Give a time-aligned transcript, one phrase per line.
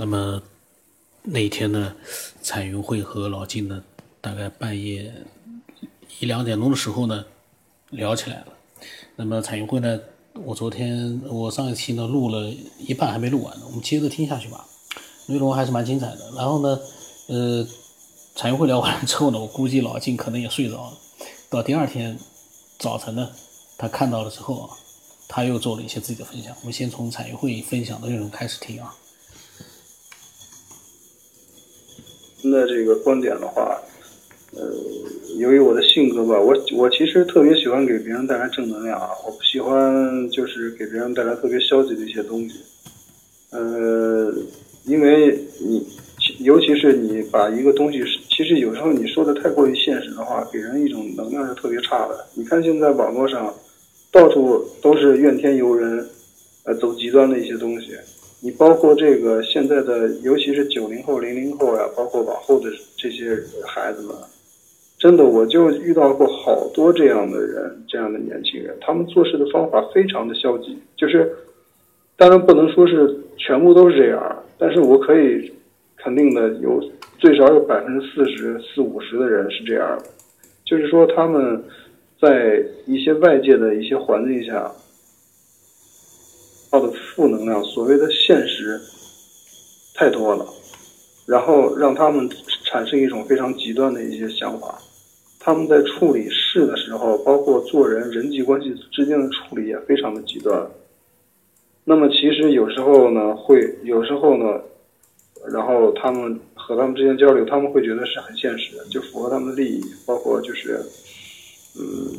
[0.00, 0.40] 那么
[1.24, 1.94] 那一天呢，
[2.40, 3.84] 彩云会和老金呢，
[4.22, 5.12] 大概半夜
[6.18, 7.22] 一两点钟的时候呢，
[7.90, 8.46] 聊起来了。
[9.16, 10.00] 那么彩云会呢，
[10.32, 14.64] 我昨天我上一期呢录了一半还没录完呢，我们接着听下去吧，
[15.26, 16.30] 内容还是蛮精彩的。
[16.34, 16.80] 然后呢，
[17.26, 17.66] 呃，
[18.34, 20.96] 彩云会聊完了之后呢，我估计老金可能也睡着了。
[21.50, 22.18] 到第二天
[22.78, 23.30] 早晨呢，
[23.76, 24.70] 他看到了之后啊，
[25.28, 26.56] 他又做了一些自己的分享。
[26.60, 28.94] 我们先从彩云会分享的内容开始听啊。
[32.48, 33.76] 的这个观点的话，
[34.52, 34.72] 呃，
[35.38, 42.60] 由于我的性格吧，我我其实特别喜欢给别人带来正能量啊，我不喜欢就是给别人带来特别消极的一些东西，
[43.50, 44.32] 呃，
[44.84, 45.84] 因为你
[46.38, 52.26] 尤其是你把一个东西，其实有时候你说的太过于现实的话，给人一种能量是特别差的。
[52.34, 53.52] 你看现在网络上
[54.12, 56.08] 到处都是怨天尤人，
[56.64, 57.92] 呃，走极端的一些东西。
[58.42, 64.16] 你包括这个现在的，尤其是九零后、零零后呀，包括往后的这些孩子们，
[64.98, 71.30] 真的，我就遇到过好多这样的人，这样的年轻人，他们做事的方法非常的消极，就是，
[72.16, 75.52] 当然不能说是全部都是这样，但是我可以
[75.98, 76.82] 肯定的有
[77.18, 80.04] 最少有百分之四十四五十的人是这样的，
[80.64, 81.62] 就是说他们
[82.18, 84.72] 在一些外界的一些环境下。
[86.70, 88.80] 到的负能量，所谓的现实
[89.94, 90.46] 太多了，
[91.26, 92.30] 然后让他们
[92.64, 94.80] 产生一种非常极端的一些想法。
[95.42, 100.70] 他们在处理事的时候，包括做人人际关系之间的处理也非常的极端。
[101.84, 104.60] 那么其实有时候呢，会有时候呢，
[105.50, 110.78] 然后他们和他们之间交流，他们会觉得是很现实，就符合他们的利益，包括就是，
[111.78, 112.12] 嗯，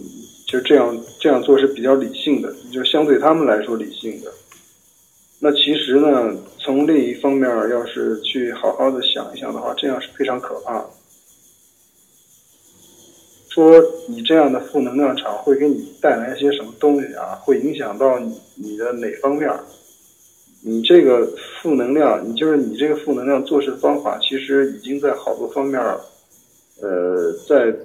[0.47, 4.33] 就这样这样做是比较理性的，就相对他们来说理性的。
[5.43, 10.85] 那其实呢，从另一方面，要是去好好的想一想的话，这样是非常可怕的。
[13.49, 17.39] 说你这样的负能量场会给你带来一些什么东西啊？
[17.41, 19.49] 会影响到你你的哪方面？
[20.63, 21.27] 你这个
[21.59, 25.81] 负能量，你就是你这个负能量做事方法，其实已经在好多方面，
[26.81, 27.75] 呃，在。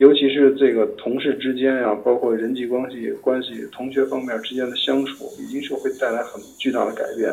[0.00, 7.30] 尤其是这个同事之间呀，包括人际关系、关系、同学方面之间的相处，已经是会带来很巨大的改变。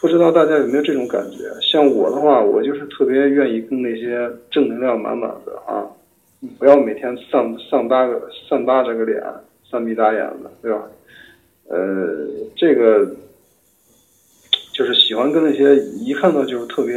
[0.00, 1.48] 不知道大家有没有这种感觉？
[1.60, 5.86] 像我的话，我就是特别愿意跟那些正能量满满的啊，
[6.58, 9.22] 不要每天丧丧搭个丧搭着个脸，
[9.70, 10.90] 丧逼打眼的，对吧？
[11.68, 13.14] 呃，这个
[14.74, 16.96] 就是喜欢跟那些一看到就是特别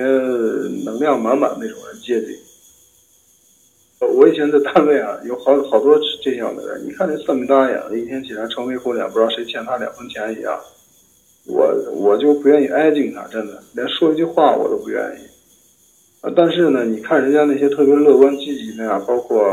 [0.84, 2.36] 能量满满那种人接近。
[4.14, 6.86] 我以前在单位啊，有好好多这样的人。
[6.86, 10.60] 你看那色迷大眼的，一天起来愁眉苦脸，不知道谁欠他两分钱一样。
[11.48, 16.26] 我我就不愿意挨近他，真的，连说一句话我都不愿意。
[16.26, 19.44] 啊，但是呢，你看人家那些特别乐观积极的呀，包括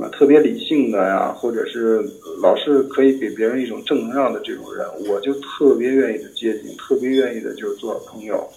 [0.00, 2.00] 啊特别理性的呀，或者是
[2.42, 8.48] 老是可以给别人一种正能量的这种人，我就特别愿意的接近，特别愿意的就是做朋友。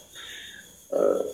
[0.89, 1.25] 呃。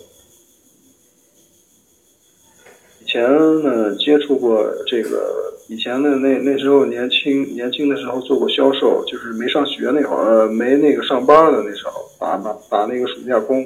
[2.97, 3.24] 以前
[3.62, 13.64] 呢，接触过这个，以前的那那时候年轻年轻的时候做过销售，就是没上学那会儿，没那个上班的那时候，打打打那个暑假工。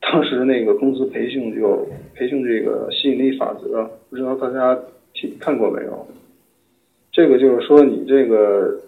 [0.00, 4.78] 当时那个公司培训就培训这个吸引力法则，不知道大家
[5.12, 6.06] 听看过没有？
[7.12, 8.80] 这个就是说你这个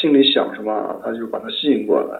[0.00, 2.18] 心里想什么，他就把它吸引过来。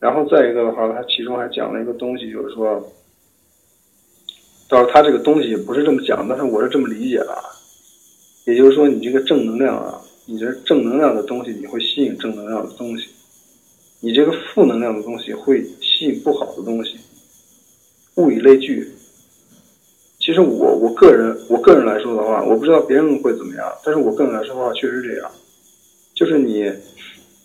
[0.00, 2.82] 然后再一个的话，他其中还讲了一个东西，就是说。
[4.72, 7.44] 到他这个东西不是这么讲，但是我是这么理解的啊。
[8.46, 13.06] 也就是说，你这个正能量啊，你这正能量的东西，你会吸引正能量的东西；
[14.00, 16.96] 你这个负能量的东西会吸引不好的东西。
[18.16, 18.90] 物以类聚。
[20.18, 25.30] 其实我我个人我个人来说的话，我不知道别人会怎么样，但是我个人来说的话，确实这样。
[26.14, 26.72] 就是你，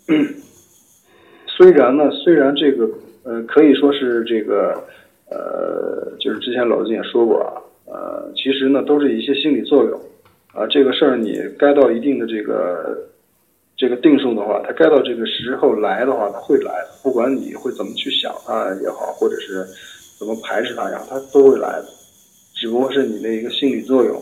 [1.46, 2.88] 虽然呢，虽然这个
[3.22, 4.82] 呃，可以说是这个。
[5.30, 7.52] 呃，就是之前老金也说过啊，
[7.86, 10.00] 呃，其实呢都是一些心理作用，
[10.54, 12.98] 啊，这个事儿你该到一定的这个
[13.76, 16.72] 这个定数的话，它该到这个时候来的话，它会来，
[17.02, 19.64] 不管你会怎么去想它也好，或者是
[20.18, 21.86] 怎么排斥它也好，它都会来的，
[22.54, 24.20] 只不过是你的一个心理作用。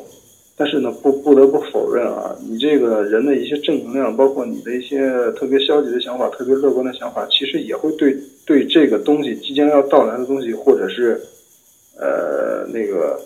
[0.59, 8.17] 但是呢，不不得不否认啊，你这个人的一些正能量，包括你的一些特别消极的想法、特别乐观的想法，其实也会对
[8.47, 11.21] 对这个东西即将要到来的东西，或者是
[12.01, 13.21] 呃那个，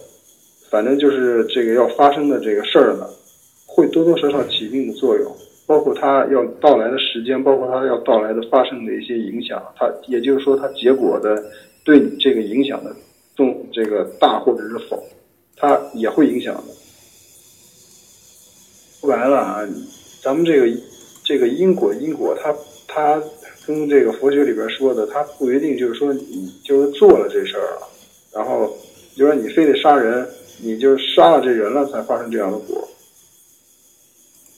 [0.68, 3.06] 反正就是这个要发生的这个事儿呢，
[3.64, 5.30] 会多多少少起一定的作用。
[5.68, 11.40] 包括它要到来的时间，包括它要到来的发生的一些影响，它也就是说它结果的
[11.84, 12.92] 对你这个影响的
[13.36, 15.00] 重这个大或者是否，
[15.56, 16.62] 它也会影响的。
[19.00, 19.66] 说白了啊，
[20.22, 20.80] 咱们这个
[21.24, 22.54] 这个因果因果，它
[22.86, 23.22] 它
[23.66, 27.88] 跟这个佛学里边说的，它不一定就是说你就是做了这事儿了，
[28.30, 28.76] 然后
[29.16, 30.28] 就说你非得杀人，
[30.62, 32.86] 你就杀了这人了才发生这样的果。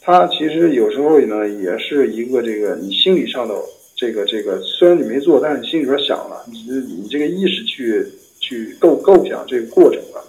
[0.00, 3.54] 它其实有时候呢，也是一个这个你心理上的
[3.94, 8.04] 这个这个，虽然你没做，但是你心里边想了，你你这个意识去
[8.40, 10.24] 去构构想这个过程了。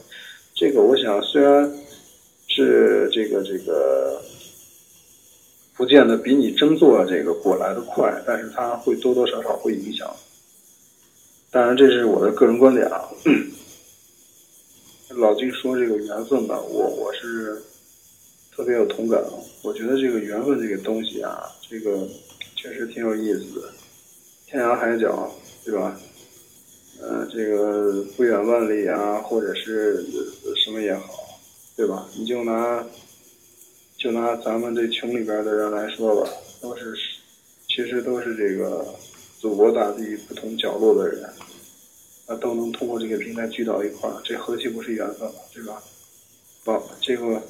[0.54, 1.68] 这个我想虽然
[2.54, 4.22] 是这个这个
[5.76, 10.10] 不见得比你真做这个果来的快，但是它会多多少少会影响。
[11.50, 13.10] 当然这是我的个人观点啊。
[15.10, 17.62] 老金说这个缘分吧，我我是。
[18.56, 19.20] 特别有同感，
[19.64, 22.08] 我觉得这个缘分这个东西啊，这个
[22.56, 23.68] 确实挺有意思的，
[24.46, 25.34] 天涯海角，
[25.66, 26.00] 对吧？
[27.02, 30.06] 呃，这个不远万里啊，或者是
[30.64, 31.23] 什么也好，
[31.76, 32.08] 对吧？
[32.16, 32.86] 你就拿
[33.98, 36.30] 就拿咱们这群里边的人来说吧，
[36.62, 36.96] 都是
[37.68, 38.94] 其实都是这个
[39.40, 41.24] 祖国大地不同角落的人，
[42.28, 45.82] 啊，都能通过这个平台聚到一块儿，这何其不是缘分嘛，对吧？
[46.66, 47.42] 好，这个。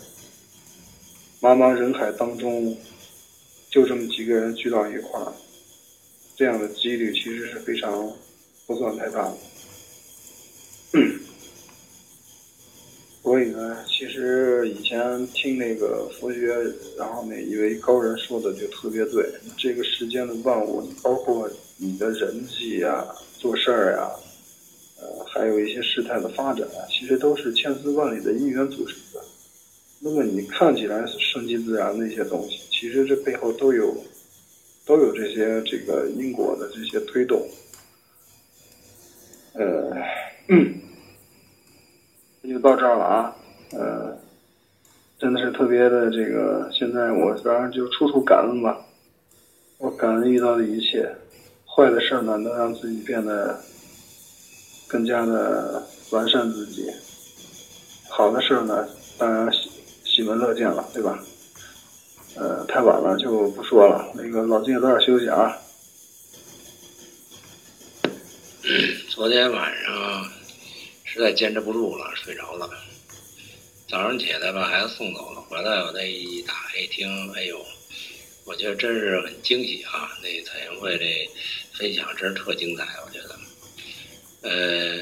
[1.42, 2.78] 茫茫人海当中，
[3.70, 5.34] 就这么几个人聚到一块儿，
[6.38, 8.10] 这样的几率其实是非常
[8.66, 9.38] 不算太大的。
[10.94, 11.20] 嗯
[13.24, 16.54] 所以呢，其实以前听那个佛学，
[16.98, 19.26] 然后那一位高人说的就特别对，
[19.58, 23.08] 这个世间的万物，包括你的人际啊、
[23.40, 24.12] 做事儿呀，
[25.00, 29.22] 呃，还有一些事态的发展啊，其实都是千丝万缕的因缘组成的。
[30.00, 33.96] 那么你看起来顺其自然的一些东西，其实这背后都有，
[34.86, 37.42] 都有这些这个因果的这些推动。
[39.54, 39.96] 呃，
[42.50, 43.36] 就到这儿了啊，
[43.72, 44.18] 呃，
[45.18, 48.78] 真的是特别的这个，现在我反正就处处感恩吧，
[49.78, 51.16] 我感恩遇到的一切，
[51.66, 53.60] 坏的事儿呢能让自己变得
[54.88, 55.82] 更加的
[56.12, 56.92] 完善自己，
[58.10, 58.88] 好的事儿呢
[59.18, 59.52] 当然。
[59.52, 59.70] 喜
[60.06, 61.18] 喜闻乐见了，对吧？
[62.36, 64.12] 呃，太晚了就不说了。
[64.14, 65.58] 那个老金也早点休息啊。
[69.10, 69.94] 昨天晚上
[71.14, 72.68] 实在坚持不住了，睡着了。
[73.88, 77.64] 早上起来把孩子送走了，回来我那一打一听，哎呦，
[78.46, 80.10] 我觉得真是很惊喜啊！
[80.24, 81.30] 那彩云会这
[81.78, 83.40] 分享真是特精彩，我觉得。
[84.42, 85.00] 呃，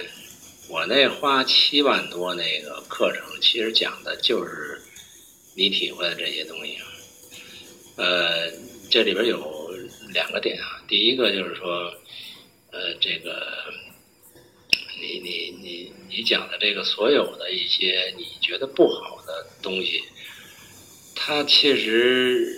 [0.68, 4.82] 我那花七万多那个课程，其实讲的就是。
[5.54, 6.78] 你体会的这些东西，
[7.98, 8.50] 呃，
[8.90, 9.70] 这里边有
[10.14, 10.82] 两个点啊。
[10.88, 11.94] 第一个就是说，
[12.72, 13.66] 呃，这个
[15.02, 20.04] 你你你你讲的这个所有的一些你觉得不好的东西，
[21.16, 22.58] 它其实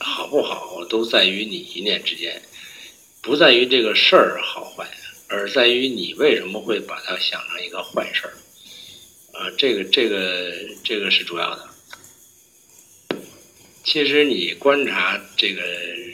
[0.00, 2.40] 好不好都在于你一念之间，
[3.20, 4.88] 不在于这个事儿好坏，
[5.28, 8.32] 而在于你为什么会把它想成一个坏事儿
[9.34, 9.52] 啊？
[9.58, 10.50] 这个这个
[10.82, 11.68] 这个是主要的。
[13.84, 15.62] 其实你观察这个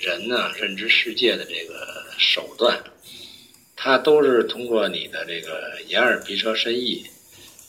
[0.01, 2.83] 人呢，认知世界的这个手段，
[3.81, 7.01] 他都是通过你的这个眼耳鼻舌身意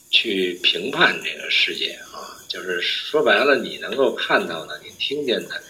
[0.09, 2.33] 去评判这个世界啊。
[2.49, 5.61] 就是说白了，你能够看到的，你听见的，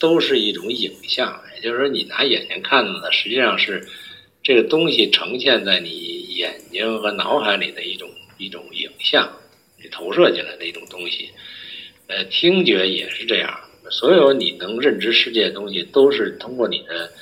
[0.00, 1.38] 都是一种影像。
[1.54, 3.86] 也就是说，你拿眼睛看到的，实际上是
[4.42, 5.90] 这个东西呈现在你
[6.34, 9.30] 眼睛和脑海里的一种一种影像，
[9.76, 11.28] 你投射进来的一种东西。
[12.06, 17.12] 呃，听觉也是这样，所有你能认知世界的东西，都是通过你的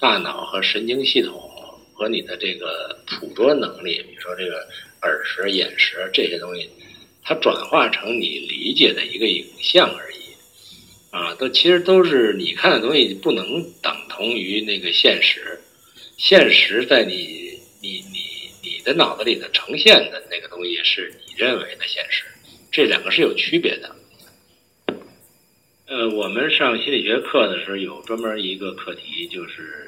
[0.00, 1.45] 大脑和神经系统
[1.96, 4.68] 和你的这个捕捉能力，比如说这个
[5.00, 6.68] 耳识、眼识这些东西，
[7.24, 10.16] 它转化成你理解的一个影像而已。
[11.10, 15.58] 啊，都其实都是你看的东西，不能等同于那个现实。
[16.18, 22.24] 现实在你你你你的脑子里的呈现的那个东西，是你认为的现实，
[22.70, 23.96] 这两个是有区别的。
[25.86, 29.85] 呃，我们上心理学课的时候有专门一个课题，就是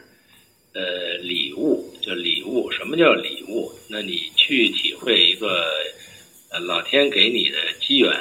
[0.78, 2.70] 呃礼物，叫礼物。
[2.70, 3.73] 什么叫礼物？
[3.88, 5.64] 那你去体会一个
[6.50, 8.12] 呃老天给你的机缘，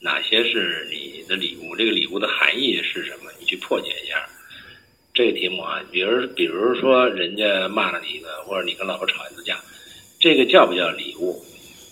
[0.00, 1.76] 哪些是你的礼物？
[1.76, 3.30] 这个礼物的含义是什么？
[3.38, 4.28] 你去破解一下
[5.14, 5.80] 这个题目啊。
[5.92, 9.62] 比如，比如说人家骂了你一顿，或者你跟老婆吵一次架，
[10.18, 11.40] 这个叫不叫礼物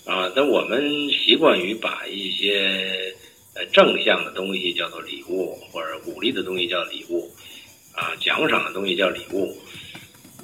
[0.04, 0.32] 啊？
[0.34, 3.14] 那我们习惯于把一些。
[3.58, 7.26] 呃，正向的东西叫做礼物，或者鼓励的东西叫礼物，
[7.96, 9.56] 啊，奖赏的东西叫礼物。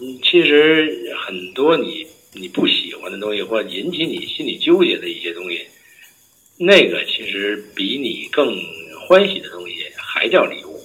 [0.01, 5.65] 嗯，其实很多你你不喜欢的东西，或者引起你心里纠结的一些东西，
[6.59, 8.59] 那个其实比你更
[9.07, 10.81] 欢喜的东西还叫礼物。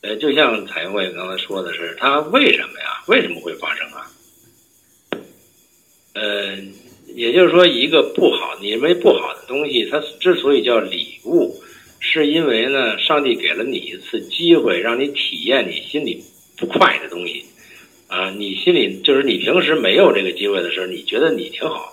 [0.00, 3.02] 呃，就像彩云会刚才说的是，它为什么呀？
[3.06, 4.10] 为什么会发生啊？
[6.14, 6.56] 呃，
[7.14, 11.60] 也就是说，一个不好，你认为不好的东西，它之所以叫礼物，
[12.00, 16.22] 是因为呢，上帝给了你一次机会，让你体验你心里
[16.56, 17.44] 不快的东西，
[18.06, 21.92] 啊，你心里就是你平时没有这个机会的时候，你觉得你挺好，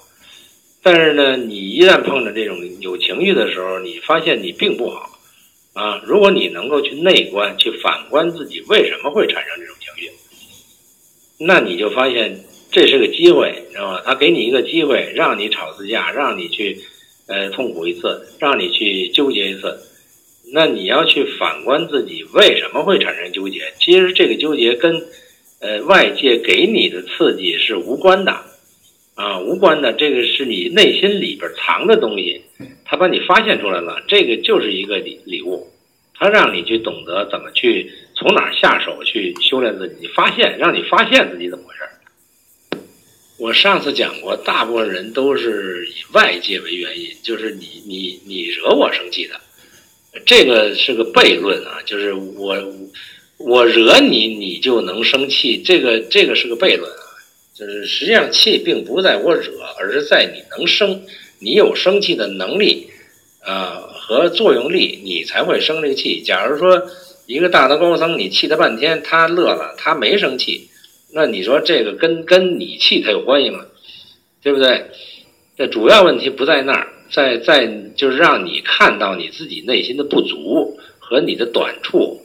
[0.82, 5.20] 但是呢，你一旦碰着这种有情绪的时候，你发现你并不好，
[5.74, 10.12] 啊，如果你能够去内观，去反观自己为什么会产生这种情绪，
[11.40, 12.40] 那你就发现。
[12.72, 14.02] 这是个机会，知道吧？
[14.06, 16.78] 他给你一个机会，让你吵次架，让你去，
[17.28, 19.80] 呃，痛苦一次，让你去纠结一次。
[20.54, 23.74] 那你要去反观自己为什么会产生纠结？
[23.80, 25.02] 其实这个纠结跟，
[25.60, 28.32] 呃，外界给你的刺激是无关的，
[29.16, 29.94] 啊，无关的。
[29.94, 32.42] 这个是你内心里边藏的东西，
[32.86, 35.68] 他把你发现出来了，这个就是一个礼礼物，
[36.14, 41.82] 他让你去懂得怎么去从哪下手去修炼自己，发现，让你发现自己怎么回事。
[43.38, 49.42] 我上次讲过，大部分人都是以外界为原因，就是你你你惹我生气的，
[50.26, 52.56] 这个是个悖论啊，就是我
[53.38, 57.02] 我惹你，你就能生气，这个这个是个悖论啊，
[57.54, 61.02] 就是实际上气并不在我惹，而是在你能生，
[61.40, 62.88] 你有生气的能力
[63.44, 66.22] 啊和作用力，你才会生这个气。
[66.22, 66.82] 假如说
[67.26, 70.70] 一个大德高僧，你气他半天，他乐了，他没生气。
[71.14, 73.66] 那你说这个跟跟你气他有关系吗？
[74.42, 74.86] 对不对？
[75.58, 82.22] 这主要问题不在那儿，在在就是让你看到你自己内心的不足和你的短处，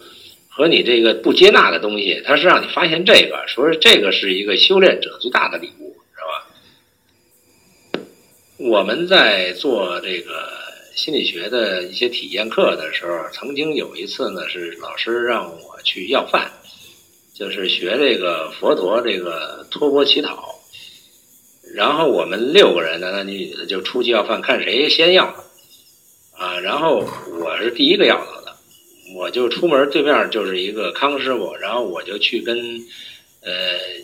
[0.49, 8.07] 和你这个不接纳的东西，他是让你发现这个，说这个是一个修炼者最大的礼物，知道吧？
[8.59, 10.49] 我们在做这个
[10.95, 16.51] 心理学的一些体验课的时候，曾经有一次呢，是老师让我去要饭。
[17.33, 20.55] 就是学这个佛陀这个托钵乞讨，
[21.75, 25.25] 然后我们六个人男男女女的就出去要饭，看谁先要
[26.33, 26.59] 啊。
[26.61, 27.05] 然后
[27.41, 28.57] 我是第一个要到的，
[29.17, 32.59] 我就出门对面就是一个康师傅，然后我就去跟
[33.43, 33.51] 呃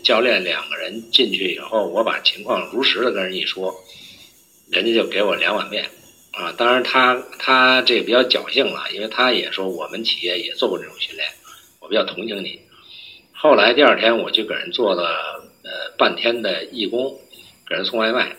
[0.05, 3.75] 教练两个人进去以后，我把情况如实的跟人一说，
[4.71, 5.85] 人家就给我两碗面
[6.33, 6.53] 啊。
[6.57, 11.29] 当然他他这比较侥幸了，因为他也说我们企业也做过这种训练，
[11.81, 12.61] 我比较同情你。
[13.33, 15.05] 后来第二天我就给人做了
[15.63, 17.21] 呃半天的义工，
[17.69, 18.37] 给人送外卖，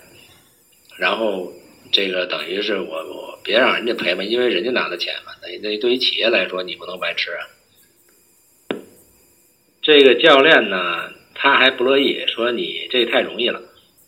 [0.98, 1.52] 然后
[1.92, 7.48] 这个等于是我我别让人家赔嘛，因为人家拿的钱嘛，等于对对于企业来说你不能白吃啊。
[9.82, 13.62] 这个教练呢他还不乐意，说你这太容易了，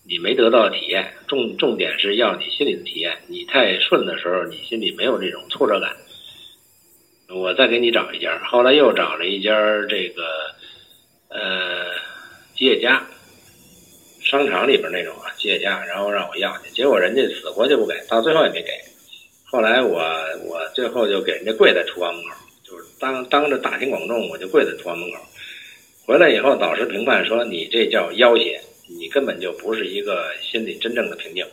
[0.06, 5.96] 你没得到体验，重重点是要你心里的体验，你太顺的时候你心里没有这种挫折感，
[7.28, 9.54] 我再给你找一家，后来又找了一家
[9.90, 10.24] 这个。
[11.32, 11.86] 呃，
[12.56, 13.06] 吉野家
[14.30, 18.70] 商场里边那种啊，吉野家，然后让我要去，结果人家死活就不给，到最后也没给。
[19.44, 20.00] 后来我
[20.46, 25.18] 我最后就给人家跪在厨房门口，就是当当着大庭广众，我就跪在厨房门口。
[26.06, 31.44] 回来以后，导师评判说你这叫要挟，你根本就不是一个心里真正的平静。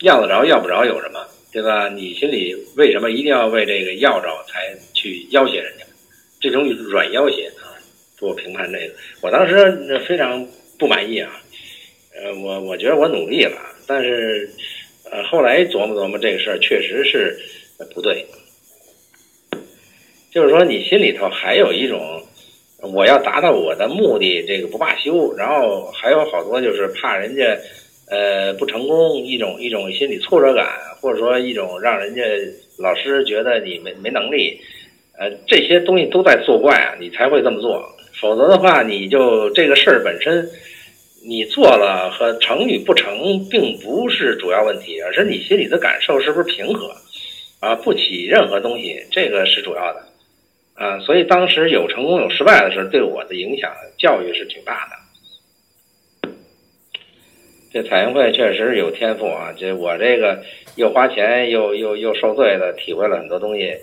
[0.00, 1.90] 要得着要不着有什么，对吧？
[1.90, 5.84] 你心里为什么一定要为这个要着才去要挟人家？
[6.40, 7.76] 这种软要挟啊。
[8.16, 10.46] 做评判这个，我当时非常
[10.78, 11.40] 不满意啊，
[12.14, 14.50] 呃，我我觉得我努力了，但是，
[15.10, 17.38] 呃，后来琢磨琢磨这个事儿，确实是
[17.94, 18.26] 不对。
[20.32, 22.22] 就是说，你心里头还有一种，
[22.82, 27.58] 我要达到我的目的，这个不罢休，然后还有好多就是怕人家，
[28.08, 30.66] 呃，不成功，一种一种心理挫折感，
[31.00, 32.22] 或者说一种让人家
[32.78, 34.60] 老师觉得你没没能力，
[35.18, 37.84] 呃，这些东西都在作怪啊，你才会这么做。
[38.20, 40.48] 否则的话，你就这个事儿本身，
[41.22, 46.90] 你做了和成与不成，并不是主要问题，而是你心里的感受是不是平和，
[47.60, 50.02] 啊，不起任何东西，这个是主要的，
[50.74, 56.30] 啊，所以当时有成功有失败的时候，对我的影响教育是挺大的。
[57.70, 60.42] 这彩云会确实有天赋啊，这我这个
[60.76, 63.76] 又花钱又又又受罪的，体会了很多东西，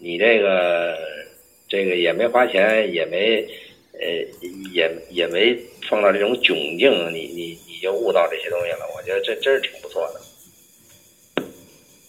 [0.00, 0.96] 你这个
[1.68, 3.44] 这个也没花钱，也没。
[4.00, 4.06] 呃，
[4.72, 5.56] 也也没
[5.88, 10.20] 碰到这种窘境，你你你就悟到这些东西了，我觉得这真是挺不错的。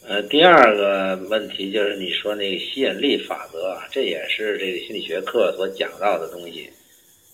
[0.08, 6.68] 呃，第二个问题就是你说那个吸引力法则啊，这也是这个心理学课所讲到的东西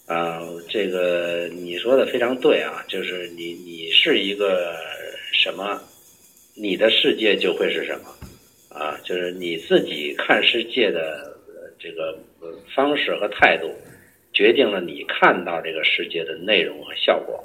[0.06, 0.42] 啊。
[0.70, 4.76] 这个你说的非常对啊，就是你你是一个
[5.32, 5.82] 什么，
[6.54, 8.10] 你的世界就会是什么
[8.68, 11.34] 啊，就是你自己看世界的
[11.80, 12.18] 这个
[12.76, 13.74] 方式和态度，
[14.36, 17.44] 决定了你看到这个世界的内容和效果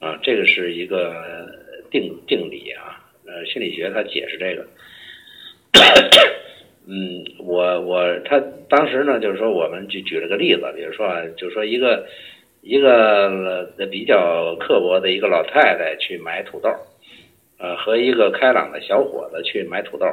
[0.00, 1.48] 啊，这个是一个
[1.90, 3.00] 定定理啊。
[3.24, 4.66] 呃，心理学它解释这个，
[6.86, 12.06] 嗯，我我他当时呢，就是说，我们就举了个例子，比如说啊，就说一个
[12.62, 16.70] 一个比较刻薄的一个老太太去买土豆，
[17.58, 20.06] 呃，和一个开朗的小伙子去买土豆，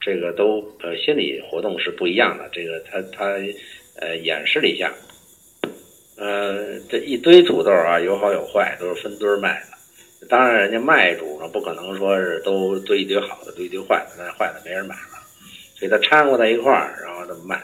[0.00, 2.48] 这个都呃心理活动是不一样的。
[2.50, 3.36] 这个他他
[4.00, 4.90] 呃演示了一下，
[6.16, 10.26] 呃，这一堆土豆啊，有好有坏，都是分堆卖的。
[10.28, 15.18] 当然，人家卖主呢不可能说是都堆一堆好的，堆一堆坏的，那坏的没人买了，
[15.74, 17.60] 所以他掺和在一块儿，然后这么卖。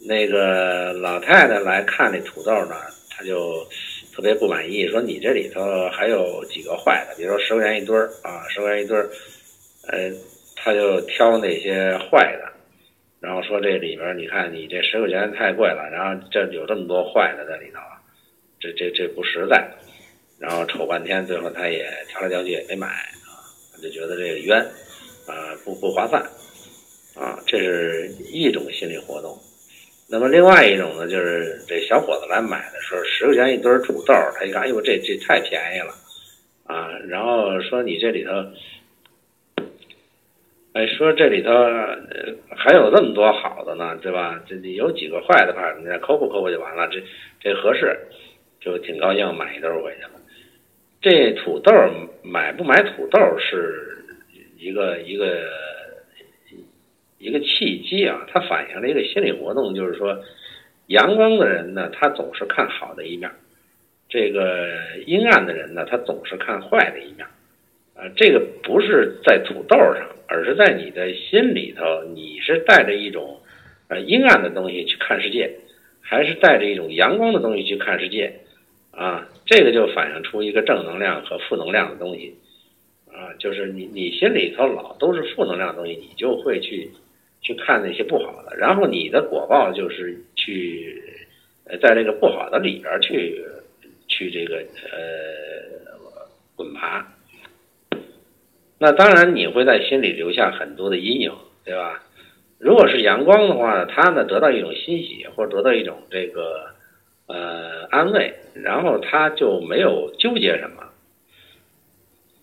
[0.00, 2.76] 那个老太太来看那土豆呢，
[3.10, 3.66] 她就
[4.14, 9.10] 特别不满意，说你这里头还有几个坏的，比如说十块钱一堆儿啊，十块钱一堆儿，
[9.88, 10.10] 呃，
[10.56, 12.47] 他就挑那些坏的，
[13.20, 17.80] 然后说这里边你看你这十块钱太贵了，然后这有这么多坏的在里头，
[18.60, 19.68] 这这这不实在。
[20.40, 23.42] 然后瞅半天，最后他也挑来挑去也没买啊，
[23.82, 24.60] 就觉得这个冤，
[25.26, 25.34] 啊
[25.64, 26.22] 不不划算，
[27.16, 29.36] 啊这是一种心理活动。
[30.08, 35.92] 那么另外一种呢，就是这小伙子来买的时候，十块钱一堆土豆，他一看，哎呦这这太便宜了，
[36.64, 38.30] 啊，然后说你这里头，
[40.86, 41.50] 说这里头
[42.56, 44.40] 还有这么多好的呢，对吧？
[44.46, 47.02] 这有几个坏的话，你再抠不抠不就完了，这
[47.40, 47.98] 这合适，
[48.60, 50.10] 就挺高兴买一兜回去了。
[51.00, 51.72] 这土豆
[52.22, 54.04] 买不买土豆是
[54.58, 55.48] 一个一个
[57.18, 60.22] 一个契机啊，它反映了一个心理活动，就是说，
[60.88, 63.30] 阳光的人呢，他总是看好的一面；
[64.08, 64.68] 这个
[65.06, 67.26] 阴暗的人呢，他总是看坏的一面。
[67.98, 73.40] 啊，这个不是在土豆上，而是在你的心里头，你是带着一种
[73.88, 75.50] 呃阴暗的东西去看世界，
[76.00, 78.32] 还是带着一种阳光的东西去看世界？
[78.92, 82.36] 啊，这个就反映出一个正能量和负能量的东西，
[83.12, 86.88] 啊，就是你你心里头老都是负能量的东西，你就会去
[87.40, 91.02] 去看那些不好的，然后你的果报就是去
[91.64, 93.42] 呃在这个不好的里边去
[94.06, 97.06] 去这个呃滚爬，
[98.78, 101.32] 那当然你会在心里留下很多的阴影，
[101.64, 102.02] 对吧？
[102.58, 106.76] 如果是阳光的话，他呢得到一种欣喜，或者得到一种这个。
[107.30, 110.82] 呃，安慰，然后他就没有纠结什么，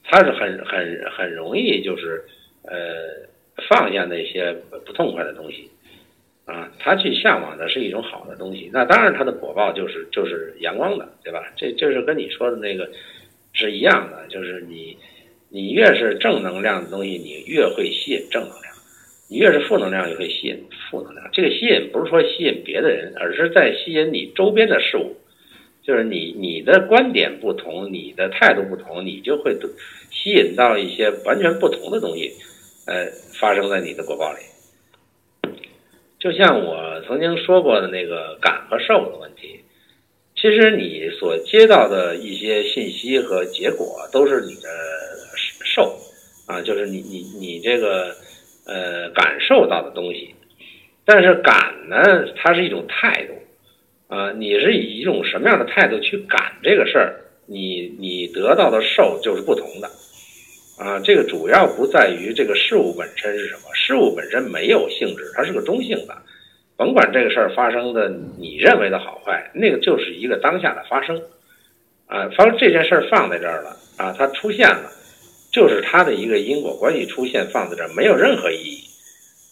[0.04, 2.24] 他是很很很容易就是
[2.68, 3.26] 呃
[3.68, 4.54] 放下那些
[4.86, 5.72] 不痛快的东西
[6.46, 11.52] 啊，他去向往的是一种好的东西，那当然他的果报就是就是阳光的，对吧？
[11.56, 12.88] 这这是跟你说的那个
[13.54, 14.96] 是一样的，就是你
[15.56, 18.76] 你越是正能量的东西，你越会吸引正能量。
[19.30, 21.30] 你越是负能量，就会吸引负能量。
[21.32, 25.16] 这个吸引不是说吸引别的人，而是在吸引你周边的事物。
[25.82, 29.58] 就是你你的观点不同，你的态度不同，你就会
[30.12, 32.34] 吸引到一些完全不同的东西，
[32.86, 33.06] 呃，
[33.40, 34.40] 发生在你的果报里。
[36.20, 39.62] 就像我曾经说过的那个感和受的问题，
[40.36, 44.70] 其实你所接到的一些信息和结果都是你的
[45.76, 46.00] 受
[46.48, 48.16] 啊，就是你你你这个。
[48.68, 50.34] 呃，感受到的东西，
[51.06, 53.34] 但是感呢，它是一种态度，
[54.08, 57.14] 啊，你是以一种什么样的态度去感这个事儿，
[57.46, 59.88] 你你得到的受就是不同的，
[60.80, 66.18] 啊，这个主要不在于这个事物本身是什么，事物本身没有性质，它是个中性的，
[66.76, 68.10] 甭管这个事儿发生的
[68.40, 71.22] 你认为的好坏，那个就是一个当下的发生，
[72.08, 74.92] 啊，发这件事儿放在这儿了，啊，它出现了。
[75.56, 78.84] 就是它的一个因果关系出现放在这儿没有任何意义，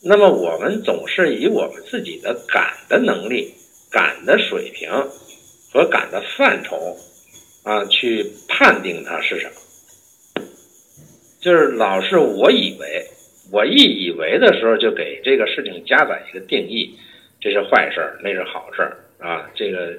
[0.04, 3.54] 那么我们总是以我们自己的感的能力、
[3.90, 4.92] 感的水平
[5.72, 6.76] 和感的范畴
[7.64, 10.44] 啊去判定它是什么，
[11.40, 13.06] 就是老是我以为，
[13.50, 16.94] 我一以为的时候就给这个事情加载一个定义，
[17.40, 19.98] 这是坏事儿，那是好事儿啊，这个，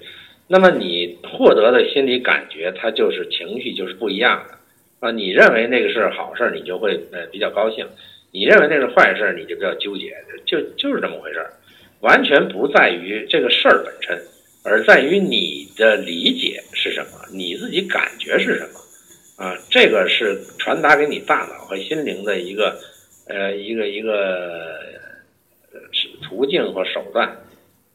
[0.49, 4.59] 那么你获得的心理感觉，它就是情绪就是不一样的。
[5.05, 7.85] 啊，你认为那个是好事，你就会呃比较高兴；
[8.33, 10.17] 你认为那是坏事，你就比较纠结。
[10.47, 11.53] 就就是这么回事儿，
[12.01, 14.19] 完全不在于这个事儿本身，
[14.65, 19.45] 而在于你的理解是什么，你自己感觉是什么。
[19.45, 22.75] 啊，这个是传达给你大脑和心灵的一个
[23.29, 24.79] 呃一个一个
[26.23, 27.29] 途径或手段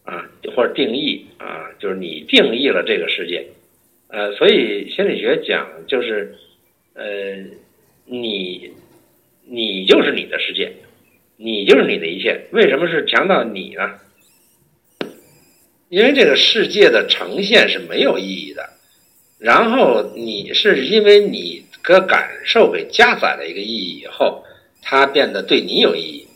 [0.03, 3.47] 啊，或者定义啊，就是你定义了这个世界，
[4.09, 6.35] 呃，所以心理学讲就是
[6.93, 7.03] 呃
[8.05, 8.71] 你
[9.45, 10.73] 你就是你的世界，
[11.37, 12.47] 你就是你的一切。
[12.51, 13.95] 为什么是强调你呢？
[15.89, 18.69] 因为这个世界的呈现是没有意义的，
[19.39, 24.43] 然后你是因为你的感受给加载了一个意义以后，
[24.83, 26.27] 它变得对你有意义。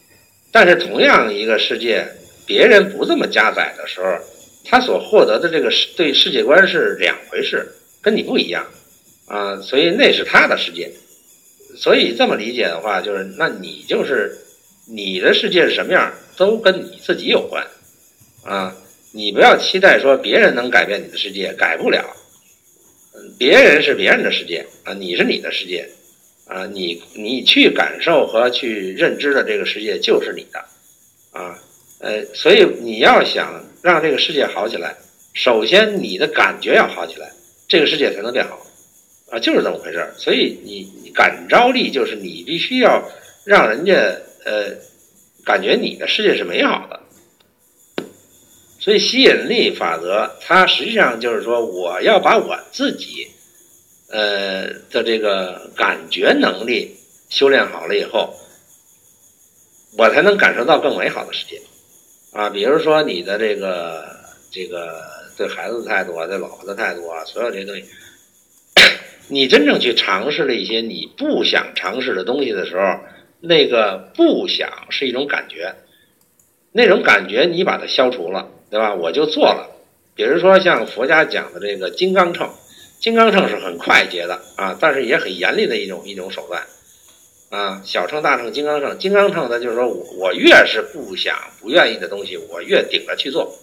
[0.52, 2.08] 但是同样一个世界，
[2.48, 4.18] 别人不这么加载的时候，
[4.66, 7.68] 他所获得的这个世对世界观是两回事，
[8.02, 8.66] 跟你不一样
[9.28, 9.60] 啊。
[9.62, 10.92] 所以那是他的世界。
[11.76, 14.38] 所以这么理解的话，就是那你就是
[14.88, 17.66] 你的世界是什么样，都跟你自己有关
[18.44, 18.76] 啊。
[19.12, 22.04] 你不要期待说别人能改变你的世界，改不了。
[23.38, 25.88] 别人是别人的世界啊，你是你的世界
[26.46, 30.60] 啊，你你去感受和去认知的这个世界就是你的
[31.32, 31.58] 啊，
[32.00, 34.96] 呃，所以你要想让这个世界好起来，
[35.34, 37.32] 首先你的感觉要好起来，
[37.68, 38.60] 这个世界才能变好
[39.34, 40.14] 啊，就是这么回事儿。
[40.16, 43.04] 所以你感召力就是你必须要
[43.44, 43.94] 让人家
[44.46, 44.70] 呃
[45.44, 47.00] 感觉你的世界是美好的。
[48.80, 53.26] 所以吸引力法则，它实际上就是说，我要把我自己，
[54.10, 56.94] 呃的这个感觉能力
[57.30, 58.36] 修炼好了以后，
[59.98, 61.62] 我才能感受到更美好的世界，
[62.34, 64.06] 啊，比如说你的这个
[64.52, 65.02] 这个
[65.38, 67.86] 对孩子的态度啊，对老婆的态度啊，所有这些东西，
[69.28, 73.00] 你真正去尝试了一些你不想尝试的东西的时候，
[73.40, 75.76] 那个不想是一种感觉，
[76.72, 78.50] 那种感觉你把它消除了。
[78.74, 78.96] 对吧？
[78.96, 79.70] 我就做了，
[80.16, 82.50] 比如说像佛家讲的这个金刚秤，
[83.00, 86.64] 金刚秤是很快捷的啊，但是也很严厉的一种一种手段
[87.52, 87.84] 啊。
[87.86, 93.54] 小秤、大秤、金刚秤，金刚秤呢，就是说我我越是不想、不愿意的东西，我越顶着去做，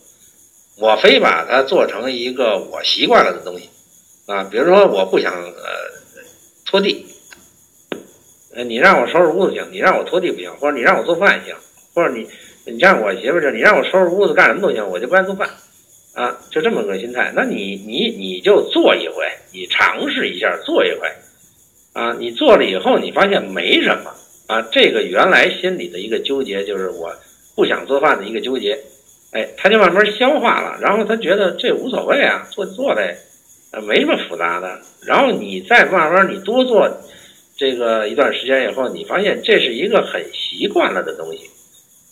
[0.79, 3.68] 我非把它做成一个我习惯了的东西
[4.30, 4.48] 啊。
[4.50, 5.62] 比如说我不想呃
[6.64, 7.04] 拖地，
[8.54, 11.54] 呃，你让我收拾屋子行，你让我拖地不行，或者你让我做饭行，
[11.94, 12.26] 或者你。
[12.66, 15.48] 你像我媳妇儿，你让我收拾屋子干什么都行，我就不爱做饭，
[16.12, 17.32] 啊，就这么个心态。
[17.34, 21.08] 那你你你就做一回，你尝试一下做一回，
[21.94, 24.12] 啊，你做了以后，你发现没什么，
[24.46, 27.10] 啊，这个原来心里的一个纠结就是我
[27.56, 28.78] 不想做饭的一个纠结，
[29.32, 33.16] 哎，他就慢慢消化了，然后他觉得这无所谓啊，做做呗，
[33.70, 34.80] 啊，没什么复杂的。
[35.06, 36.90] 然后你再慢慢你多做
[37.56, 41.48] 这个一段时间以后，你发现这是一个很习惯了的东西。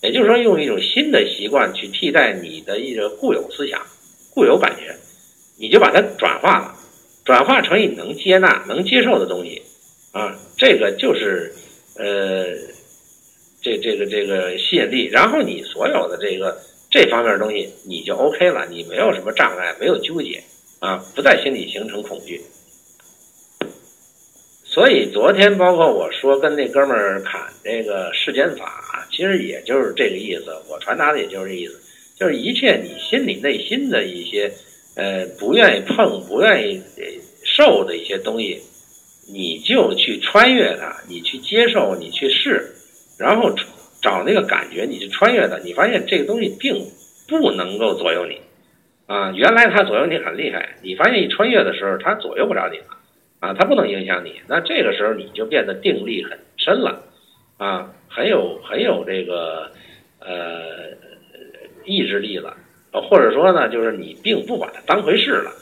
[0.01, 3.85] 也就是说，用一种新的习惯去替代你的一个固有思想、
[4.31, 4.95] 固有感觉，
[5.59, 6.77] 你就把它转化了，
[7.25, 9.61] 转化成你能接纳、能接受的东西，
[10.13, 11.53] 啊，这个就是
[11.97, 12.47] 呃，
[13.61, 15.07] 这这个这个吸引力。
[15.07, 16.57] 然后你所有的这个
[16.93, 20.41] 这方面的东西，你就 OK 了，你没有什么障碍，没有纠结，
[20.81, 22.41] 啊，不在心里形成恐惧。
[24.65, 30.55] 所以昨天包括我说跟那哥们儿侃这个世间法，其实也就是这个意思。
[30.69, 31.81] 我传达的也就是这意思，
[32.17, 34.53] 就是一切你心里内心的一些
[34.95, 36.81] 呃不愿意碰、不愿意
[37.43, 38.61] 受的一些东西，
[39.33, 42.73] 你就去穿越它，你去接受，你去试，
[43.19, 43.53] 然后
[44.01, 45.59] 找那个感觉，你去穿越它。
[45.65, 46.87] 你发现这个东西并
[47.27, 48.39] 不能够左右你
[49.09, 49.33] 啊！
[49.35, 52.85] 原来它左右你很厉害，你发现一穿越的时候，它左右不了你了。
[53.41, 57.05] 啊，它不能影响你，那这个时候你就变得定力很深了，
[57.57, 59.71] 啊，很有很有这个
[60.19, 60.91] 呃
[61.85, 62.57] 意志力了，
[62.91, 65.53] 或者说呢，就是你并不把它当回事了，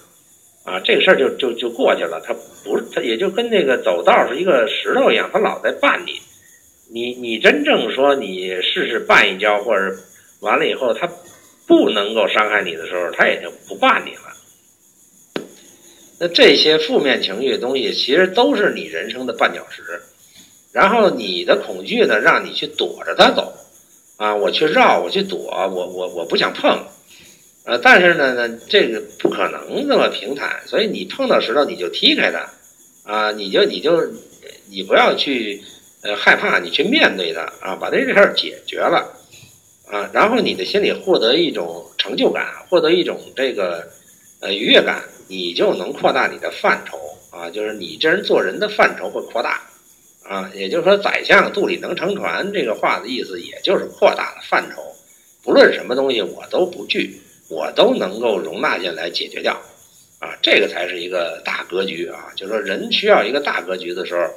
[0.65, 2.33] 啊，这个事儿就就就过去了，它
[2.65, 6.13] 不是它也就跟那个走道是一个石头一样，它老在绊你，
[6.91, 9.95] 你你真正说你试试绊一跤，或者
[10.41, 11.07] 完了以后它
[11.67, 15.45] 不能够伤害你的时候，他也就不绊你了。
[16.19, 19.83] 那这些负面情绪的东西，其实都是你人生的绊脚石，
[20.73, 23.53] 然后你的恐惧呢，让你去躲着它走，
[24.17, 26.87] 啊，我去绕，我去躲，我我我不想碰，
[27.65, 34.03] 呃，但是呢呢，这个不可能那么平坦，所以你碰到石头你就踢开它，啊，你就你就
[34.71, 35.61] 你不要去
[36.03, 37.43] 呃害怕，你去面对它。
[37.61, 39.07] 啊，把这事儿解决了，
[39.91, 43.87] 啊，然后你的心里获得一种成就感，获得一种这个
[44.41, 45.03] 呃愉悦感。
[45.29, 46.97] 你就能扩大你的范畴
[47.33, 49.61] 啊，就是你这人做人的范畴会扩大
[50.23, 54.81] 啊，也就是说，宰相肚里能撑船这个话的意思，也就是扩大了范畴，
[55.43, 59.61] 不论什么东西我都不惧，我都能够容纳进来解决掉
[60.21, 64.31] 啊，这个才是一个大格局啊，就是说人需要一个大格局的时候，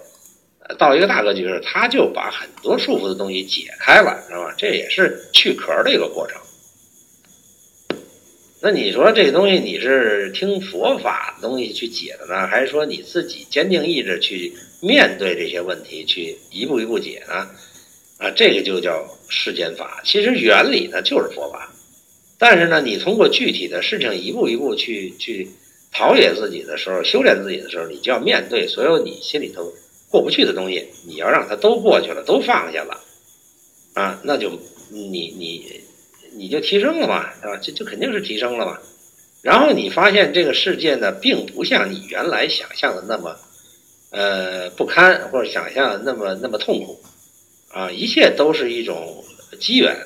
[0.78, 4.54] 到一个大格局时，他就把很多束缚的东西解开了，知道吧？
[4.58, 6.40] 这也是去壳的一个过程。
[8.62, 17.48] 那你说这东西你是听佛法的东西去解的呢，还是说你自己坚定意志去面对这些问题，去一步一步解呢？
[18.18, 20.02] 啊，这个就叫世间法。
[20.04, 21.72] 其实原理呢就是佛法，
[22.38, 25.48] 但是呢，你通过具体的事情一步一步去去
[25.94, 29.72] 陶冶自己的时候，修炼自己的时候，你就要面对所有你心里头
[30.10, 33.00] 过不去的东西，你要让它都过去了，都放下了，
[33.94, 34.52] 啊，那就
[34.90, 35.82] 你你。
[36.32, 37.60] 你就提升了嘛，对吧？
[37.60, 38.78] 这就肯定是提升了嘛。
[39.42, 43.36] 然后你发现这个世界呢，并不像你原来想象的那么，
[44.12, 47.02] 呃，不堪，或者想象的那么那么痛苦，
[47.70, 49.24] 啊，一切都是一种
[49.60, 49.98] 机缘。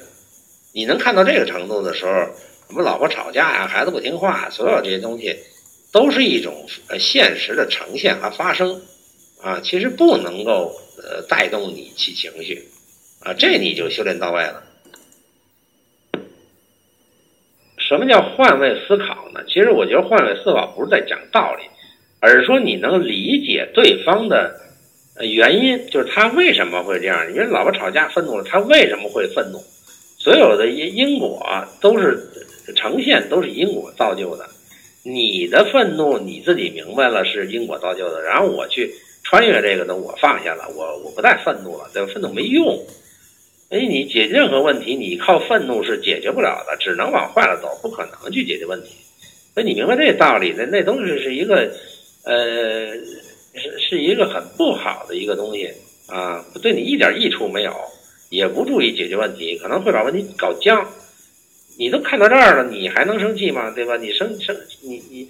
[0.71, 2.13] 你能看到这个程度的时候，
[2.69, 5.37] 什么老婆吵架呀，孩子不听话，所有这些东西，
[5.91, 8.81] 都是一种呃现实的呈现和发生，
[9.43, 12.63] 啊，其实不能够呃带动你起情绪，
[13.19, 14.63] 啊，这你就修炼到位了。
[17.77, 19.43] 什么叫换位思考呢？
[19.47, 21.63] 其实我觉得换位思考不是在讲道理，
[22.21, 24.57] 而是说你能理解对方的
[25.19, 27.29] 原因，就是他为什么会这样。
[27.33, 29.59] 因为老婆吵架愤怒了，他为什么会愤怒？
[30.17, 31.45] 所有的因因果
[31.81, 32.17] 都是
[32.77, 34.49] 呈现，都是因果造就的。
[35.03, 38.89] 你的愤怒你自己明白了是因果造就的，然后我去
[39.33, 42.11] 穿越这个呢，我放下了，我我不再愤怒了，对吧？
[42.13, 42.85] 愤怒没用。
[43.69, 48.89] 哎，你解任何问题，你靠愤怒是解决不了的，只能往坏了走，不可能去解决问题。
[49.55, 51.67] 所以你明白这道理，那那东西是一个，
[52.25, 52.93] 呃，
[53.55, 55.67] 是是一个很不好的一个东西
[56.07, 57.73] 啊，对你一点益处没有，
[58.29, 60.87] 也不注意解决问题，可能会把问题搞僵。
[61.79, 63.71] 你都看到这儿了，你还能生气吗？
[63.71, 63.97] 对吧？
[63.97, 65.27] 你生生，你你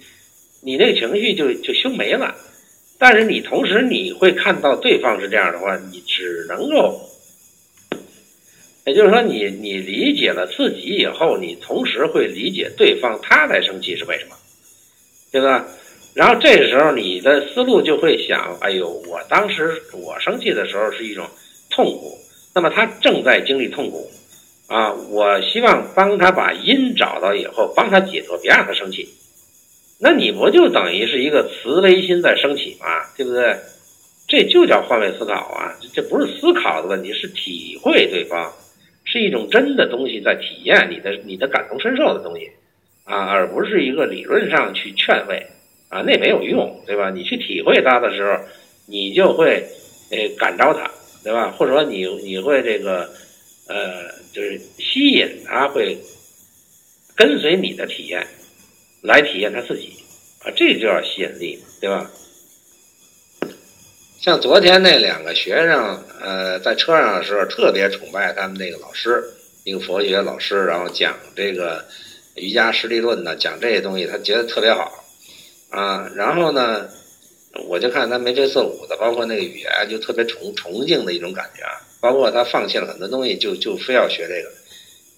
[0.60, 2.36] 你那个情绪就就修没了。
[2.98, 7.00] 但是你同时你会看到对方是这样的话，你只能够。
[8.86, 14.36] 也就是说，你你理解了自己以后，你同时会理解对方他在生气是为什么，
[15.32, 15.66] 对吧？
[16.14, 21.26] 然后这时候你的思路就会想：哎呦，我当时我生气的时候是一种
[21.70, 22.18] 痛苦，
[22.54, 24.08] 那么他正在经历痛苦
[24.66, 24.92] 啊！
[24.92, 29.08] 我希望帮他把因找到以后，帮他解脱，别让他生气。
[30.00, 32.86] 那你不就等于是一个慈悲心在升起嘛？
[33.16, 33.56] 对不对？
[34.26, 35.76] 这就叫换位思考啊！
[35.92, 38.52] 这不是思考的问题，是体会对方。
[39.06, 42.50] 是一种真的东西在体验你的你的感同身受的东西，
[43.04, 45.46] 啊，而不是一个理论上去劝慰，
[45.90, 47.10] 啊，那没有用，对吧？
[47.10, 48.42] 你去体会它的时候，
[48.86, 49.62] 你就会，
[50.10, 50.90] 呃，感召它，
[51.22, 51.50] 对吧？
[51.50, 53.10] 或者说你你会这个，
[53.68, 55.98] 呃，就是吸引他会
[57.14, 58.26] 跟随你的体验
[59.04, 59.92] 来体验他自己，
[60.42, 62.10] 啊，这就叫吸引力，对吧？
[64.22, 69.22] 像昨天那两个学生，呃，在车上的时候特别崇拜他们那个老师，
[69.64, 71.84] 一个佛学老师，然后讲这个
[72.36, 75.04] 瑜伽实力论呢，讲这些东西，他觉得特别好，
[75.68, 76.88] 啊，然后呢，
[77.68, 81.62] 我就看他眉飞色舞的，包括那个语言，就特别崇崇敬的一种感觉，
[82.00, 84.50] 包括他放弃了很多东西，就就非要学这个，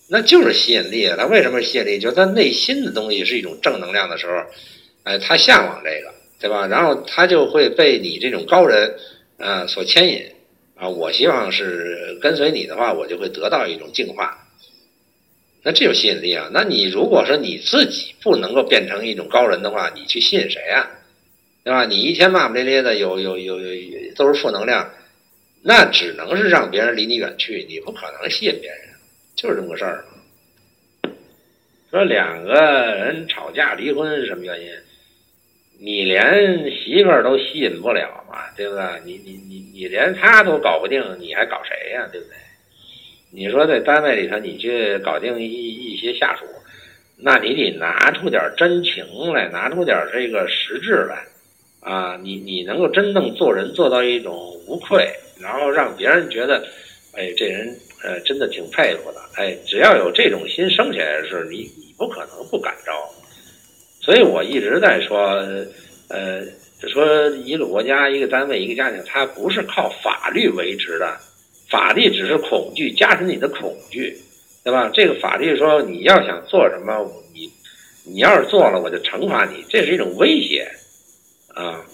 [0.09, 1.17] 那就是吸引力啊！
[1.19, 1.99] 他为什么吸引力？
[1.99, 4.45] 就是他内心的东西是一种正能量的时候，
[5.05, 6.15] 哎，他向往这个。
[6.39, 6.67] 对吧？
[6.67, 8.95] 然后他就会被你这种高人，
[9.39, 10.23] 呃，所牵引，
[10.75, 14.47] 啊，我希望是跟随你的话，我就会得到一种净化。
[15.63, 16.51] 那这有吸引力啊！
[16.53, 20.91] 那你如果说你自己不能够变成一种高人的话，你去吸引谁啊？
[21.65, 21.87] 对吧？
[21.87, 24.93] 你一天骂骂咧咧的，有有有有都是负能量，
[25.63, 28.81] 那只能是让别人离你远去，你不可能吸引别人，
[29.37, 30.05] 就是这么个事儿。
[31.91, 34.69] 说两个人吵架离婚是什么原因？
[35.79, 38.83] 你连媳妇儿都吸引不了嘛，对不对？
[39.05, 42.09] 你你你你连他都搞不定，你还搞谁呀？
[42.11, 42.37] 对不对？
[43.31, 46.47] 你说在单位里头，你去搞定一一些下属，
[47.19, 51.27] 那你得拿出点真情来，拿出点这个实质来，
[51.81, 54.35] 啊，你你能够真正做人做到一种
[54.67, 55.07] 无愧，
[55.39, 56.67] 然后让别人觉得，
[57.17, 62.93] 哎，这人呃真的挺佩服的，哎，只要有这种心生起来的时候，你你不可能不感召。
[64.01, 65.43] 所以我一直在说，
[66.09, 66.45] 呃，
[66.89, 71.19] 说一个国家、一个单位、一个家庭，它不是靠法律维持的，
[71.69, 74.17] 法律只是恐惧，加深你的恐惧，
[74.63, 74.89] 对吧？
[74.95, 77.51] 这个法律说你要想做什么，你
[78.05, 80.71] 你要是做了，我就惩罚你，这是一种威胁，
[81.49, 81.85] 啊，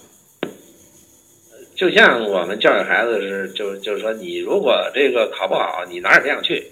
[1.83, 6.63] 就像我们教育孩子是，就就是说，你如果这个考不好，你哪儿也别想去。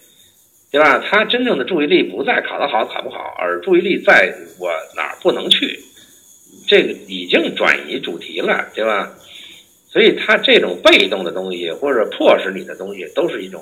[0.71, 1.03] 对吧？
[1.05, 5.77] 他真正的注意力不在考得好考不好，而注意力在我哪儿不能去，
[6.65, 9.11] 这个已经转移主题了，对吧？
[9.89, 13.61] 所以他这种被动的东西或者迫使你的东西，都是一种，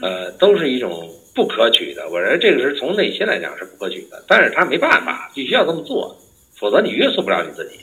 [0.00, 2.08] 呃，都是一种不可取的。
[2.08, 6.16] 我认为这个是从内心来讲是不可取的，但是他没办法，必须要这么做，
[6.56, 7.80] 否则你约束不了你自己，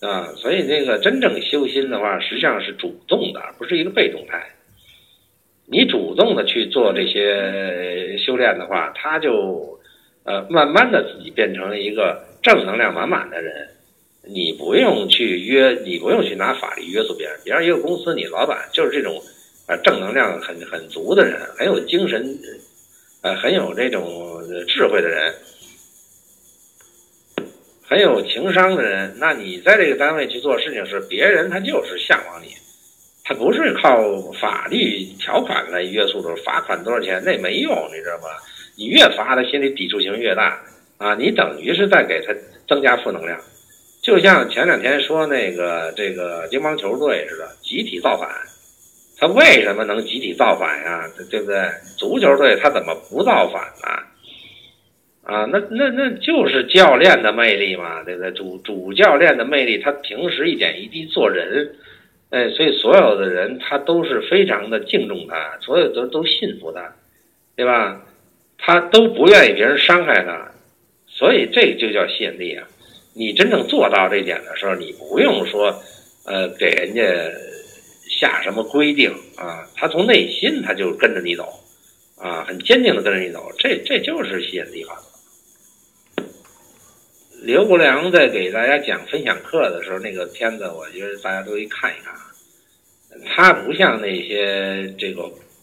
[0.00, 0.26] 啊。
[0.36, 4.50] 所以这个真正修心的话，实际上是主动的，不是一个被动态。
[5.66, 9.78] 你主动的去做这些修炼的话，他就，
[10.24, 13.68] 呃，慢慢的自己变成了一个正能量满满的人。
[14.28, 17.38] 你不用去约，你不用去拿法律约束别人。
[17.44, 19.14] 比方一个公司，你老板就是这种，
[19.66, 22.22] 呃，正能量很很足的人，很有精神，
[23.22, 24.04] 呃，很有这种
[24.66, 25.32] 智慧的人，
[27.90, 29.12] 很有情商的人。
[29.18, 32.54] 那你在这个单位去做事情时，别人他就是向往你，
[33.24, 33.98] 他不是靠
[34.40, 38.28] 法律条款来约束的，罚款多少钱那没用，你知道吧？
[38.76, 40.56] 你越罚他心里抵触性越大
[40.98, 42.32] 啊，你等于是在给他
[42.68, 43.36] 增加负能量。
[44.00, 48.30] 就像前两天说那个这个乒乓球队似的，集体造反，
[49.18, 51.10] 他为什么能集体造反呀？
[51.28, 51.68] 对不对？
[51.98, 54.06] 足球队他怎么不造反呢？
[55.30, 58.32] 啊，那那那就是教练的魅力嘛，对不对？
[58.32, 61.72] 主主教练的魅力，他平时一点一滴做人，
[62.30, 66.92] 哎，所以所有的人他都是非常的敬重他，所有的都信服他，
[67.54, 68.02] 对吧？
[68.58, 70.50] 他都不愿意别人伤害他，
[71.06, 72.66] 所以这就叫吸引力啊。
[73.14, 75.72] 你真正做到这点的时候，你不用说，
[76.26, 77.02] 呃，给人家
[78.18, 81.48] 下什么规定啊，他从内心他就跟着你走，
[82.18, 85.09] 啊，很坚定的跟着你走，这这就是吸引力法则。
[87.42, 92.20] 刘国梁在给大家讲分享课的时候，那个片子，我觉得大家都可以看一看啊。
[93.34, 95.22] 他不像那些这个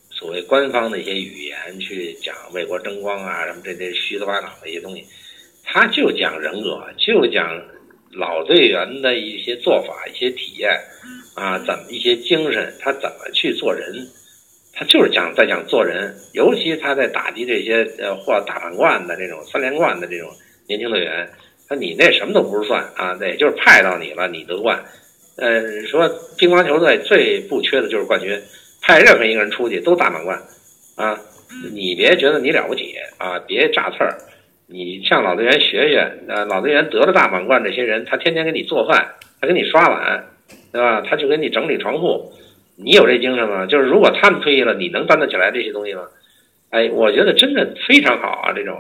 [0.10, 5.06] 所谓官方的一些语言去讲为国争光啊，什么这这虚头巴脑的一些东西。
[5.64, 7.62] 他就讲人格，就讲
[8.12, 10.72] 老队员的一些做法、一些体验，
[11.36, 13.94] 啊，怎么一些精神，他怎么去做人，
[14.74, 16.12] 他就是讲在讲做人。
[16.34, 20.28] 尤其他在打击这些呃获大满贯的这种三连冠的这种
[20.68, 21.30] 年轻队员，
[21.68, 24.84] 他你那什么都不是算啊，那就是派到你了，你得冠。
[25.38, 28.42] 呃，说乒乓球队最不缺的就是冠军，
[28.82, 30.42] 派任何一个人出去都大满贯，
[30.96, 31.20] 啊，
[31.74, 34.18] 你别觉得你了不起啊，别炸刺儿。
[34.70, 40.26] 你向老队员学学，呃，老队员得了大满贯，这些人他天天给你做饭，他给你刷碗，
[40.74, 41.02] 对吧？
[41.02, 42.34] 他就给你整理床铺，
[42.76, 43.66] 你有这精神吗？
[43.66, 46.02] 就是如果他们退役了，你能担得起来这些东西吗？
[46.70, 48.52] 哎，我觉得真的非常好啊！
[48.54, 48.78] 这种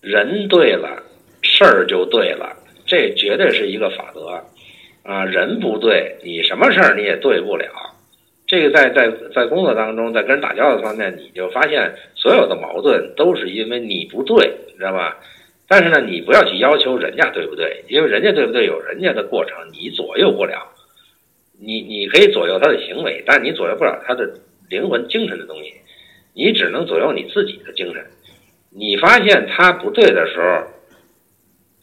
[0.00, 1.02] 人对了，
[1.42, 2.56] 事儿就对了，
[2.86, 4.42] 这绝对是一个法则
[5.02, 5.24] 啊！
[5.24, 7.66] 人不对，你什么事儿你也对不了。
[8.46, 15.18] 这个在在在工作当中，在跟人打交道方面，你就发现所有的矛盾都是因为你不对，你知道吧？
[15.66, 20.66] 但是呢，你不要去要求人家对不对，因为人家对不对有人家的过程，你左右不了。
[21.60, 24.32] 你你可以左右他的行为，但你左右不了他的
[24.70, 25.74] 灵魂、精神的东西，
[26.32, 28.06] 你只能左右你自己的精神。
[28.70, 30.68] 你发现他不对的时候，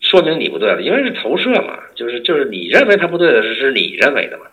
[0.01, 4.45] 说明你不对了，因为是投射嘛，就是就是你认为他不对的是是你认为的嘛。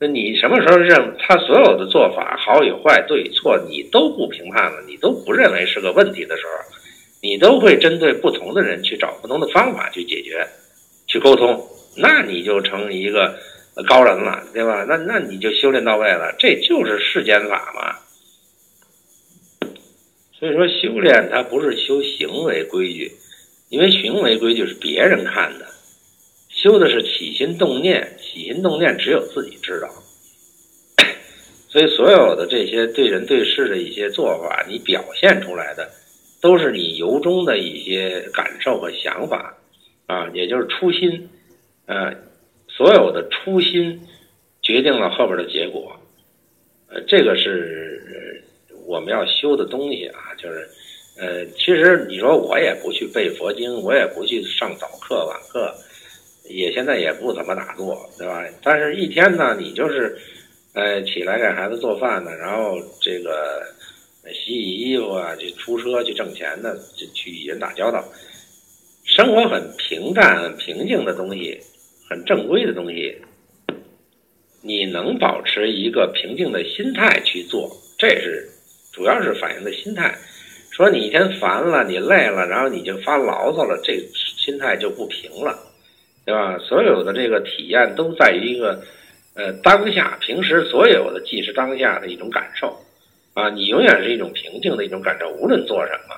[0.00, 6.76] 那你什么时候认他所有的做法好与坏对与错，你都不评判了，你都不认为是个问题的时候，
[7.22, 10.46] 你都会针对不同的人去找不同的方法去解决，
[11.06, 11.64] 去沟通，
[11.96, 13.34] 那你就成一个
[13.88, 14.84] 高人了，对吧？
[14.86, 17.96] 那那你就修炼到位了，这就是世间法嘛。
[20.38, 23.12] 所以说，修炼它不是修行为规矩，
[23.68, 25.66] 因为行为规矩是别人看的。
[26.48, 29.88] 修的是起心动念，起心动念只有自己知道，
[31.68, 35.90] 所以所有的这些对人对事的一些做法，你表现出来的
[36.40, 39.56] 都是你由衷的一些感受和想法，
[40.06, 41.28] 啊，也就是初心，
[41.86, 42.14] 呃，
[42.68, 44.00] 所有的初心
[44.62, 46.00] 决定了后边的结果，
[46.88, 48.33] 呃，这个是
[48.86, 50.68] 我们要修的东西啊，就是，
[51.16, 55.74] 呃，其实你说我也不去背佛经，我也不去上早课晚课。
[56.46, 58.44] 也现在也不怎么打坐，对吧？
[58.62, 60.14] 但是一天呢，你就是，
[60.74, 63.62] 呃，起来给孩子做饭呢，然后这个
[64.26, 68.04] 洗洗衣服啊，去出车去挣钱呢，去去与人打交道，
[69.04, 71.58] 生活很平淡、很平静的东西，
[72.10, 73.16] 很正规的东西，
[74.60, 78.46] 你能保持一个平静的心态去做，这是
[78.94, 80.14] 主要是反映的心态。
[80.70, 83.98] 说你一天烦了，你累了，然后你就发牢骚了，这
[84.38, 85.58] 心态就不平了。
[86.26, 86.58] 对吧？
[86.58, 88.82] 所有的这个体验都在于一个，
[89.34, 92.74] 呃，当下，平时所有的即是当下的一种感受，
[93.34, 96.16] 啊，你永远是一种平静的一种感受，无论做什么，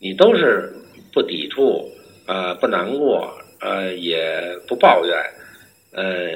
[0.00, 0.72] 你都是
[1.12, 1.88] 不抵触，
[2.26, 5.16] 呃，不难过，呃，也不抱怨，
[5.92, 6.32] 呃，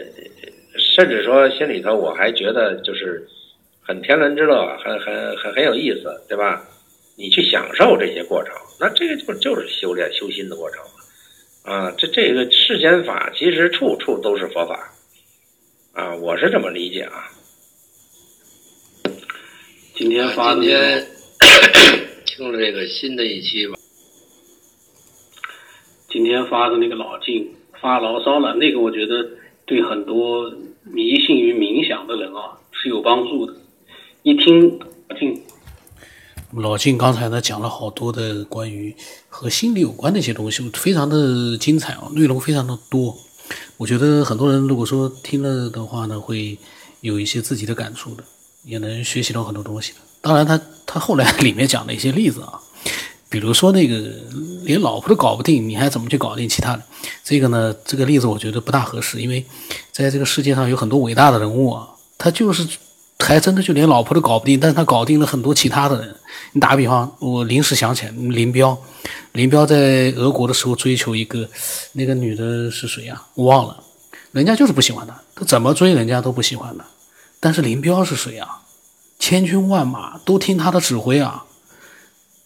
[0.78, 3.26] 甚至说心里头我还觉得就是
[3.90, 6.64] 很天伦之乐，很很很很有意思，对吧？
[7.16, 10.80] 你去享受这些过程，那这个就就是修炼修心的过程
[11.64, 11.90] 啊。
[11.98, 14.92] 这这个世间法其实处处都是佛法
[15.92, 17.26] 啊，我是这么理解啊。
[19.96, 21.04] 今天发今天
[22.26, 23.74] 听了这个新的一期吧。
[26.08, 29.28] 今天发的那个老静发牢骚了，那个我觉得
[29.66, 30.48] 对很多
[30.84, 33.54] 迷信于冥想的人啊是有帮助的。
[34.22, 35.42] 一听老静，
[36.52, 38.94] 老静刚才呢讲了好多的关于
[39.30, 43.16] 和心理有关的一些东西，非常的精彩啊，内容非常的多。
[43.78, 46.58] 我觉得很多人如果说听了的话呢，会
[47.00, 48.22] 有一些自己的感触的，
[48.64, 49.98] 也能学习到很多东西的。
[50.20, 52.60] 当然，他他后来里面讲了一些例子啊。
[53.30, 53.96] 比如说那个
[54.64, 56.82] 连老婆都搞不定，你还怎么去搞定其他的？
[57.24, 59.46] 这个呢，这个例子我觉得不大合适，因为
[59.92, 62.66] 在这个世界上有很多伟大的人物啊，他就是
[63.20, 66.16] 还真的就连老婆都搞不定，但是他搞定了很多其他的人。
[66.52, 68.76] 你打个比方，我临时想起来，林彪，
[69.32, 71.48] 林彪在俄国的时候追求一个
[71.92, 73.22] 那个女的是谁呀？
[73.34, 73.76] 我忘了，
[74.32, 76.84] 人家就是不喜欢他，他怎么追人家都不喜欢他。
[77.38, 78.62] 但是林彪是谁啊？
[79.18, 81.44] 千军万马都听他的指挥啊。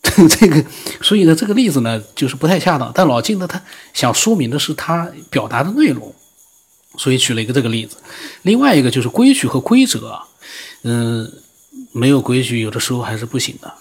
[0.28, 0.62] 这个，
[1.00, 2.92] 所以呢，这个例子呢，就是不太恰当。
[2.94, 3.62] 但老金呢，他
[3.94, 6.14] 想说明的是他表达的内容，
[6.98, 7.96] 所以举了一个这个例子。
[8.42, 10.20] 另外一个就是规矩和规则，
[10.84, 11.30] 嗯，
[11.92, 13.72] 没有规矩，有的时候还是不行的。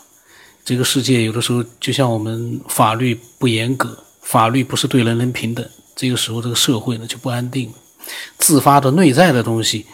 [0.66, 7.72] 这个世界有的时候就像我们法律不严格，法律不是对人人平等，这个时候这个社会呢就不安定。
[8.38, 9.86] 自发的内在的东西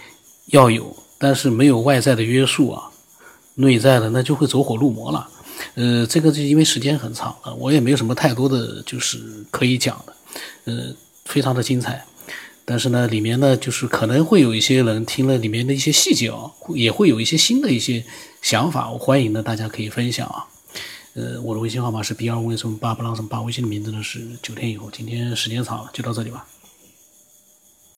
[0.48, 2.90] 要有，但是没有外在的约束啊，
[3.56, 5.28] 内在的那就会走火入魔了。
[5.76, 9.20] 呃，这个就因为时间很长了，我也没有什么太多的就是
[9.52, 10.14] 可以讲的，
[10.66, 10.94] 呃，
[11.26, 12.06] 非常的精彩，
[12.70, 18.06] 但是呢，里面呢就是可能会有一些人听了里面的一些细节哦，也会有一些新的一些
[18.44, 20.46] 想法，我欢迎呢大家可以分享啊，
[21.16, 26.46] 呃，我的微信号码是 B 二五什么八不让什么八，微信的名字呢是九天以后，今天时间长了，就到这里吧。